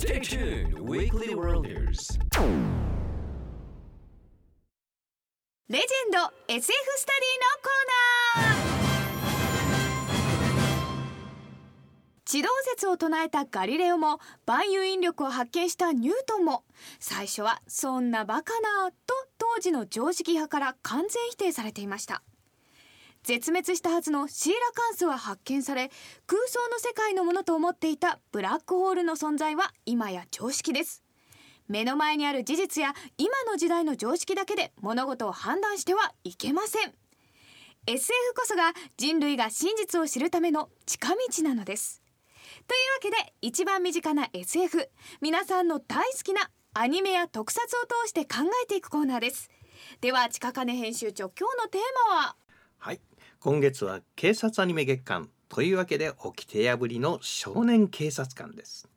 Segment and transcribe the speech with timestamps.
[0.00, 1.98] Stay tuned, Weekly Worlders.
[5.68, 8.68] レジェンド SF スタディのコーナー
[12.24, 16.62] 地動説を唱えたガリレオも万有引力を発見したニュートンも
[17.00, 18.96] 最初はそんなバカなと
[19.36, 22.22] 当時の常識派から完全否定されていました
[23.22, 25.90] 絶滅したはずのシーラカンスは発見され
[26.26, 31.02] 空想の世界のものと思っていたブラックホールの存在は今や常識です。
[31.68, 36.94] 目の前にある事実や今の時代の常識だけで物事を判断してはいけません。
[37.86, 42.02] SF こそが人類が真実を知るための近道なのです。
[42.66, 44.88] というわけで一番身近な SF
[45.20, 47.66] 皆さんの大好きなアニメや特撮を
[48.04, 49.50] 通して考えていくコーナーです。
[50.00, 51.80] では近金編集長今日のテー
[52.10, 52.36] マは？
[52.78, 53.00] はい。
[53.40, 58.88] 今月は警察アニメ月間というわけで掟破りの少年警察官です。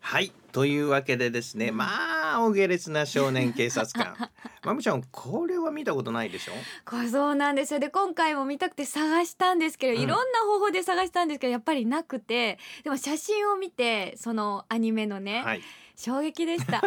[0.00, 4.16] はいというわけでですねまあお下劣な少年警察官。
[4.64, 6.52] まみちゃんこれは見たことないでしょ？
[6.84, 7.78] これそうなんですよ。
[7.80, 10.02] で今回も見たくて探したんですけど、うん。
[10.02, 15.62] いろんな方法で探したんですけどやっぱりなくてでも写真を見てそのアニメのね、はい
[16.02, 16.82] 衝撃でした。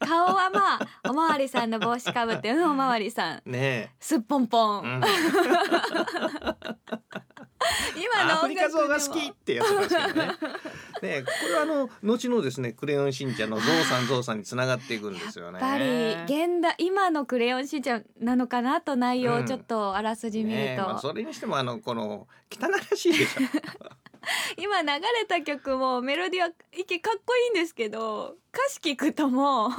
[0.00, 3.42] 顔はまあおまわりさんの帽子かぶってうんおまわりさん。
[3.44, 5.02] ねすっぽんぽん、え、うん、
[8.02, 10.28] 今のアフリカゾウが好きってやつですけどね。
[11.02, 15.60] ねえこれはあの後のですねクレヨンしんちゃんのゾウさんゾウさんにつながっていくんですよね。
[15.60, 23.42] やっぱり現代今のクレヨンしんちゃんなのかなと内容うんをちょっとあらすじ見ると、ねえまあ、それにしてもあのこの汚らしいでしょ
[24.60, 29.76] 今流れた曲もメロディーはいけかっこいいんですけど歌詞聞くとも も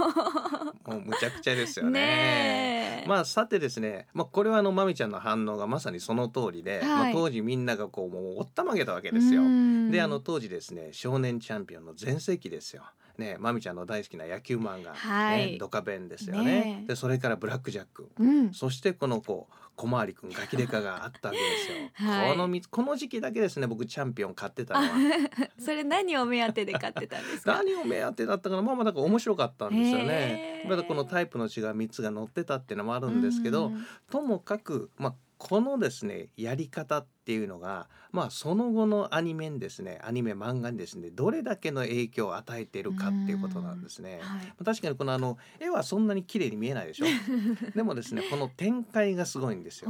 [0.88, 3.04] うむちゃくちゃですよね。
[3.08, 9.42] まあさてですね、まあ、これはあのまみちゃんの反応がまさにその通りで、はいまあ、当時みんながこうもうおったまげたわけですよ。
[9.42, 12.84] うんであの当時ですね少年チャンピオンの全盛期ですよ。
[13.20, 15.52] ねまみちゃんの大好きな野球漫画、はい。
[15.54, 16.44] ね、ドカベンですよね。
[16.44, 16.80] ね。
[16.86, 18.10] えでそれからブラックジャック。
[18.18, 18.54] うん。
[18.54, 21.90] そしてこの子小回りくんガキデカがあったわけですよ。
[22.12, 22.32] はい。
[22.32, 24.90] このみこの時期だけですね僕チャンピオン買ってたのは。
[25.60, 27.54] それ何を目当てで買ってたんですか？
[27.54, 28.62] 何を目当てだったかな？
[28.62, 30.64] まあまあだから面白かったんですよへね。
[30.66, 30.70] ー。
[30.70, 33.86] まだこのタイプの違う3つが載ってたっていうのもあるんですけど、うん。
[34.10, 44.20] ともかく、まあ、このですねやり方っていうのが、まあ、その後のアニメにですねアニメ漫画にですねどれだけの影響を与えているかっていうことなんですね。
[44.22, 44.66] はい。
[44.66, 47.06] 確かにこのあの絵はそんなに綺麗に見えないでしょ。
[47.76, 49.90] でもですねこの展開がすごいんですよ。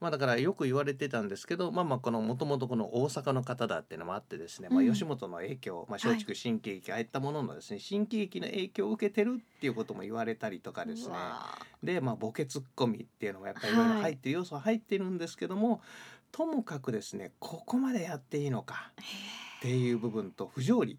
[0.00, 4.92] まあ、だからよく言われてたんですけどまあまあこのもともとこの大阪の方だっていうのもあってですね、まあ、うん。
[4.92, 15.80] 吉本の影響、まあ、松竹新喜劇ああいったもののですね新喜劇の影響を受けてるっていうことも言われたりとかですうねわでまあボケツッコミっていうのもやっぱりいろいろ入ってる要素は入ってるんですけども、
[16.32, 18.92] ともかくですねここまでやっていいのか
[19.58, 20.98] っていう部分と不条理。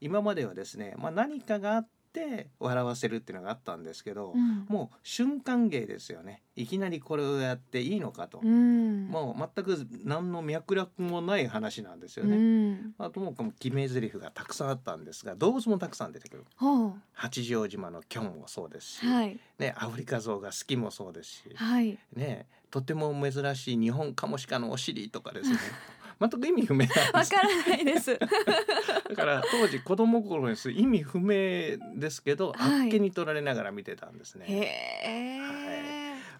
[0.00, 4.66] 今まではですね、まあ、何かがあって笑わせるっていうのがあったんですけど、うん。
[4.68, 6.42] もう瞬間芸ですよね。
[6.56, 9.08] いきなりこれをやっていいのかと、うん。
[9.08, 12.36] もう全く何の脈絡もない話なんですようね。
[12.36, 16.44] んあともかく決め台詞がたくさんあったんですが動物もたくさん出てくる。
[16.56, 19.38] ほ八丈島のキョンもそうですし、うはい。
[19.58, 21.98] ね、アフリカゾウが好きもそうですし、はい。
[22.14, 25.56] ね、とても珍しい日本カモシカのお尻とかですね
[26.20, 28.18] 全く意味不明わからないです。
[29.08, 32.84] だから当時子供心です意味不明ですけど、はい。
[32.84, 34.44] あっけに取られながら見てたんですね。
[34.46, 34.60] へ
[35.04, 35.40] え。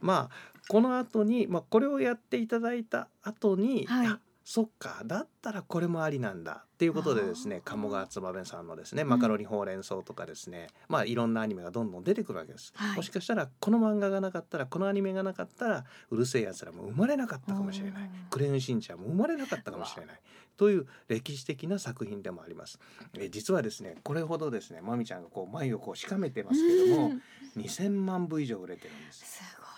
[0.01, 4.07] まあこの後に、まあ、これをやっていただいた後に、はい。
[4.07, 12.97] あそっかだったらこれもありなんだっていうことでですね鴨川つばめさんのですねマカロニほうれん草とかですね、まあいろんなアニメがどんどん出てくるわけです、はい。
[12.97, 18.03] もしかしたらこの漫画がなかったらこのアニメがなかったらうるせえやつらも生まれなかったかもしれない。
[18.05, 18.11] うん。
[18.31, 20.21] クレヨンしんちゃんも生まれなかったかもしれない。
[20.57, 22.79] という歴史的な作品でもあります。
[23.15, 27.23] えー実はですねこれほどですねまみちゃんがこう眉をこうしかめてますけども、うん。
[27.63, 29.67] 2000万部以上売れてるんですすごい。
[29.67, 29.70] す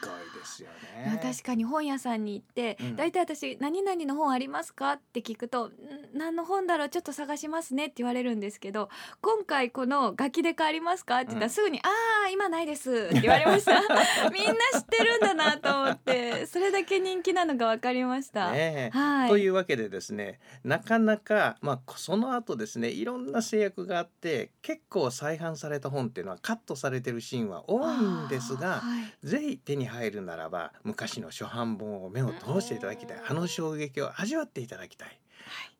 [0.00, 0.68] ごいですよ
[1.06, 1.20] なね。
[1.22, 5.72] 確かに本屋さんに行ってうん大体、私「何々の本ありますか?」って聞くと「ん
[6.14, 8.88] 何の本だろうちょっと探しますね」って言われるんですけど
[9.20, 11.88] 今回この「ガキデカありますか?」って言ったらうんすぐに「あ
[12.26, 13.80] あ今ないです」って言われました
[14.30, 18.52] みんな知ってるんだなと思ってそれだけ人気なのが分かりました。
[18.52, 27.96] ねえはいというわけでですねなかなか、まあ、その後ですねいろんな制約があって結構再販された本っていうのはカットされてるシーンは多い
[28.26, 33.22] んですがはいぜひ手に入るならば昔の初版本を目を通していただきたい。
[33.26, 35.18] あの衝撃を味わっていただきたい。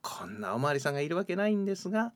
[0.00, 2.12] こんなおまわりさんがいるわけないんですが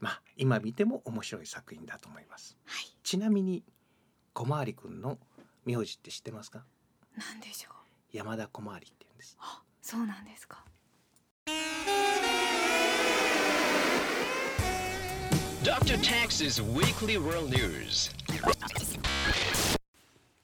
[0.00, 2.56] まあ今見ても面白い作品だと思います。
[2.64, 2.96] はい。
[3.02, 3.64] ちなみに
[4.34, 5.18] 小回りくんの
[5.64, 6.64] 名字って知ってますか？
[7.16, 8.16] なんでしょう。
[8.16, 9.36] 山田小回りって言うんです。
[9.40, 10.64] あそうなんですか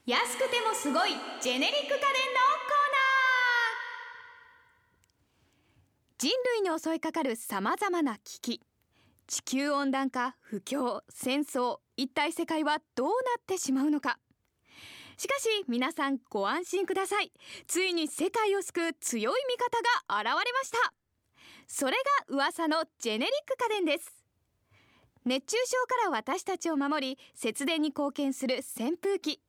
[0.04, 1.10] 安くてもすごい
[1.40, 6.18] ジェネリック家電のコーナー。
[6.18, 8.60] 人類に襲いかかるさまざまな危機。
[9.28, 14.18] 地球温暖化不況戦争一体世界はどうなってしまうのか。
[15.16, 17.30] しかし皆さんご安心ください。
[17.68, 20.92] ついに世界を救う強い味方が現れました。
[21.68, 21.92] それ
[22.28, 24.12] が噂のジェネリック家電です。
[25.24, 29.40] 熱中症から私たちを守り節電に貢献する扇風機。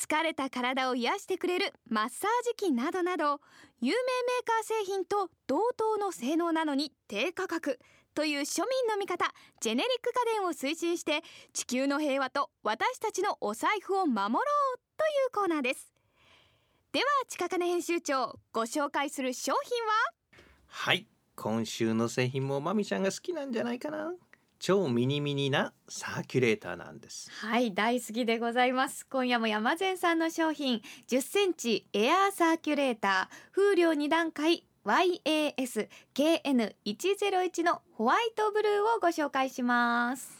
[0.00, 3.38] 疲れた体を癒してくれるマッサージ機などなど
[3.82, 7.78] 有名メーカー製品と同等の性能なのに低価格
[8.14, 9.30] という庶民の味方
[9.60, 15.92] ジェネリック家電を推進して地球の平和と私たちのお財布を守ろうというコーナーです。
[16.92, 19.92] では近金編集長ご紹介する商品は？
[20.66, 21.06] はい。
[21.36, 24.12] 今週の製品もまみちゃんが好きなんじゃないかな。
[24.60, 27.30] 超ミニミニなサーキュレーターなんです。
[27.30, 29.06] はい大好きでございます。
[29.06, 40.30] 今夜も山善さんの商品10センチエアーサーキュレーター風量2段階 YASKN101 のホワイトブルーをご紹介します。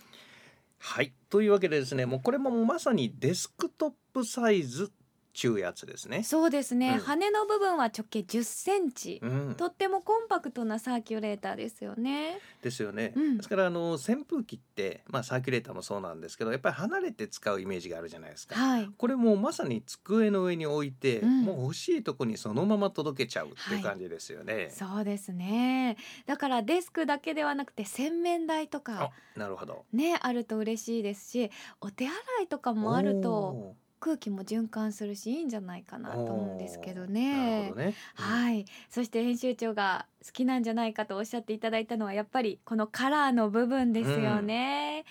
[0.76, 4.92] はいというわけでですねもうこれもまさにデスクトップサイズ
[5.32, 6.22] ちゅうやつですね。
[6.22, 6.98] そうですね、うん。
[7.00, 9.54] 羽の部分は直径10センチ、うん。
[9.56, 12.38] とってもコンパクトなサーキュレーターですよね。
[12.62, 13.36] ですよね、うん。
[13.36, 18.56] ですからあの扇風機ってまあサーキュレーターもそうなんですけどやっぱり離れて使うイメージがあるじゃないですか。
[18.56, 18.90] はい。
[18.96, 21.42] これもうまさに机の上に置いて、うん。
[21.42, 25.96] もう欲しいとこにそのまま届けちゃうっていう感じですよね、そうですね。
[26.26, 29.84] だからデスクだけではなくて洗面台とあかなるほど。
[29.92, 31.50] ねあると嬉しいですし
[31.80, 38.64] お手洗いとかもあるとお空気も循環するしいいんじゃないかなーと思うんですけどなるねほどね、はい。
[38.88, 45.04] そして編集長が好きなんじゃないかとおっしゃっていただいたのはやっぱりこのカラーの部分ですよね、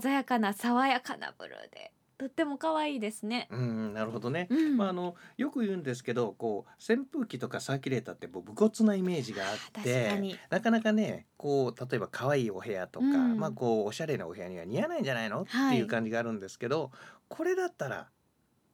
[0.00, 4.76] 鮮やかな爽やかなブルーでとっても可愛いですね、うん、うんなるほどね、うん。
[4.76, 13.38] まああのよく言うんですけどこう扇風機とかサーキュレーターってもう武骨なイメージがあっ確てなかなかねこう例えば可愛いお部屋とか、うん。
[13.38, 16.92] まあこうおしゃれなお部屋には似合わないんじゃないの、はいっていう感じがあるんですけど
[17.28, 18.06] これだったら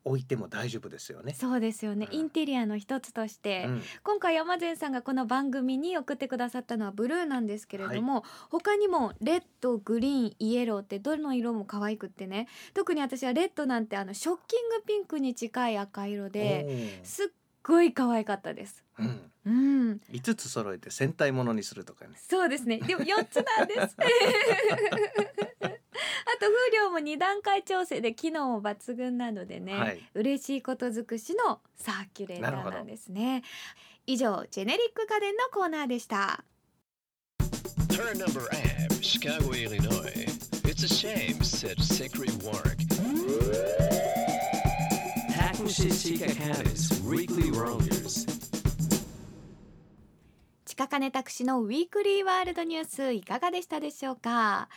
[0.04, 1.34] 置いても大丈夫ですよね。
[1.34, 17.26] そうですよね、うんインテリアの一つとして、うん今回山善さんがこの番組に送ってくださったのはブルーなんですけれども、他にもレッドグリーンイエローってどの色も可愛くってね特に私はレッドなんてあのショッキングピンクに近い赤色ですっ
[17.62, 18.84] ごい可愛かったです。
[18.98, 22.12] うん、うん、5つ揃えて戦隊ものにするとかね。
[22.16, 22.78] そうですね。
[22.78, 23.96] でも4つなんです。
[26.40, 33.42] あと風量も2段階調整で機能も抜群なのでね、はい嬉しいこと尽くしのサーキュレーターなんですね。
[34.06, 36.42] 以上ジェネリック家電のコーナーでした。
[37.90, 40.26] Her number app, Chicago, Illinois.
[40.64, 42.78] It's a shame, said Secret Work.
[45.30, 48.26] Takushi Chikakane's Weekly Worlders.
[50.64, 54.70] 近金拓司のウィークリーワールドニュースいかがでしたでしょうか？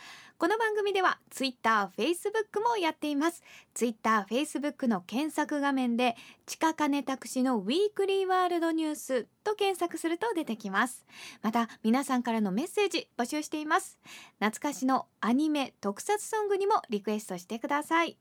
[0.44, 3.42] この番組ではツイッター、フェイスブックもやっています。
[3.72, 11.06] ツイッター、フェイスブックの検索画面で近金拓司のウィークリーワールドニュースと検索すると出てきます。
[11.40, 13.98] また皆さんからのメッセージ募集しています。
[14.38, 18.18] 懐かしのアニメ特撮ソングにもリクエストしてください。